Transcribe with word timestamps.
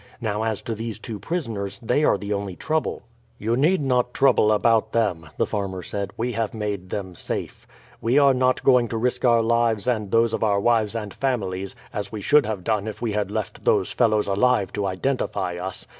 Now, 0.19 0.41
as 0.45 0.63
to 0.63 0.73
these 0.73 0.97
two 0.97 1.19
prisoners, 1.19 1.77
they 1.79 2.03
are 2.03 2.17
the 2.17 2.33
only 2.33 2.55
trouble." 2.55 3.03
"You 3.37 3.55
need 3.55 3.83
not 3.83 4.15
trouble 4.15 4.51
about 4.51 4.93
them," 4.93 5.29
the 5.37 5.45
farmer 5.45 5.83
said, 5.83 6.11
"we 6.17 6.31
have 6.33 6.55
made 6.55 6.89
them 6.89 7.13
safe. 7.13 7.67
We 8.01 8.17
are 8.17 8.33
not 8.33 8.63
going 8.63 8.87
to 8.87 8.97
risk 8.97 9.25
our 9.25 9.43
lives 9.43 9.85
and 9.87 10.09
those 10.09 10.33
of 10.33 10.43
our 10.43 10.59
wives 10.59 10.95
and 10.95 11.13
families, 11.13 11.75
as 11.93 12.11
we 12.11 12.19
should 12.21 12.47
have 12.47 12.63
done 12.63 12.87
if 12.87 12.99
we 12.99 13.11
had 13.11 13.29
left 13.29 13.63
those 13.63 13.91
fellows 13.91 14.27
alive 14.27 14.73
to 14.73 14.87
identify 14.87 15.57
us. 15.57 15.85